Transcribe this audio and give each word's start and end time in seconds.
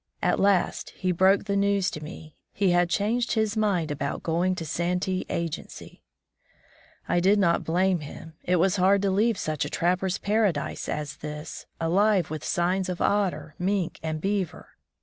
At 0.23 0.39
last 0.39 0.89
he 0.97 1.11
broke 1.11 1.43
the 1.45 1.55
news 1.55 1.91
to 1.91 2.03
me— 2.03 2.35
he 2.51 2.71
had 2.71 2.89
changed 2.89 3.33
his 3.33 3.55
mind 3.55 3.91
about 3.91 4.23
going 4.23 4.55
to 4.55 4.65
Santee 4.65 5.27
agency! 5.29 6.01
I 7.07 7.19
did 7.19 7.37
not 7.37 7.63
blame 7.63 7.99
him— 7.99 8.33
it 8.51 8.55
was 8.55 8.77
hard 8.77 9.03
to 9.03 9.11
leave 9.11 9.37
such 9.37 9.63
a 9.63 9.69
trapper's 9.69 10.17
paradise 10.17 10.89
as 10.89 11.17
this, 11.17 11.67
alive 11.79 12.31
with 12.31 12.43
signs 12.43 12.89
of 12.89 12.99
otter, 12.99 13.53
mink, 13.59 13.99
and 14.01 14.19
beaver. 14.19 14.69